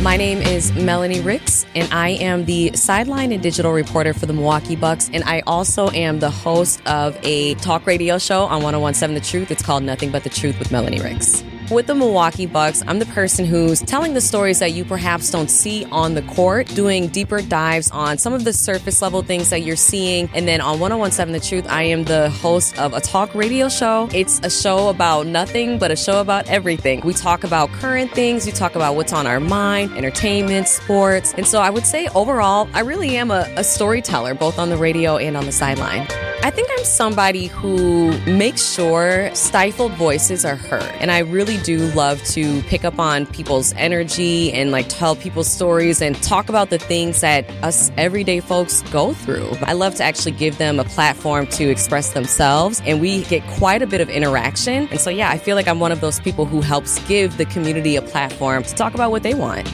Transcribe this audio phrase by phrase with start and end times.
[0.00, 4.32] My name is Melanie Ricks, and I am the sideline and digital reporter for the
[4.32, 5.10] Milwaukee Bucks.
[5.12, 9.50] And I also am the host of a talk radio show on 1017 The Truth.
[9.50, 11.42] It's called Nothing But the Truth with Melanie Ricks.
[11.70, 15.50] With the Milwaukee Bucks, I'm the person who's telling the stories that you perhaps don't
[15.50, 19.60] see on the court, doing deeper dives on some of the surface level things that
[19.60, 20.30] you're seeing.
[20.32, 24.08] And then on 1017 The Truth, I am the host of a talk radio show.
[24.14, 27.02] It's a show about nothing, but a show about everything.
[27.02, 31.34] We talk about current things, we talk about what's on our mind, entertainment, sports.
[31.34, 34.78] And so I would say overall, I really am a, a storyteller, both on the
[34.78, 36.08] radio and on the sideline.
[36.40, 40.82] I think I'm somebody who makes sure stifled voices are heard.
[41.00, 45.48] And I really do love to pick up on people's energy and like tell people's
[45.48, 49.50] stories and talk about the things that us everyday folks go through.
[49.62, 53.82] I love to actually give them a platform to express themselves and we get quite
[53.82, 54.88] a bit of interaction.
[54.90, 57.46] And so, yeah, I feel like I'm one of those people who helps give the
[57.46, 59.68] community a platform to talk about what they want.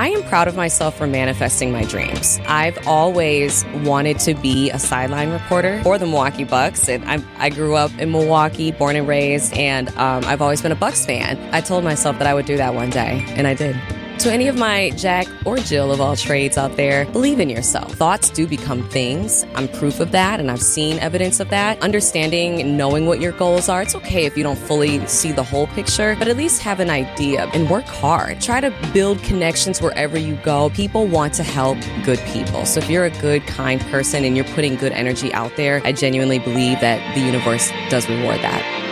[0.00, 2.40] I am proud of myself for manifesting my dreams.
[2.46, 7.50] I've always wanted to be a sideline reporter for the Milwaukee Bucks, and I, I
[7.50, 11.38] grew up in Milwaukee, born and raised, and um, I've always been a Bucks fan.
[11.52, 13.76] I told myself that I would do that one day, and I did.
[14.20, 17.94] To any of my Jack or Jill of all trades out there, believe in yourself.
[17.94, 19.46] Thoughts do become things.
[19.54, 21.80] I'm proof of that, and I've seen evidence of that.
[21.80, 23.80] Understanding, knowing what your goals are.
[23.80, 26.90] It's okay if you don't fully see the whole picture, but at least have an
[26.90, 28.42] idea and work hard.
[28.42, 30.68] Try to build connections wherever you go.
[30.68, 32.66] People want to help good people.
[32.66, 35.92] So if you're a good, kind person and you're putting good energy out there, I
[35.92, 38.89] genuinely believe that the universe does reward that.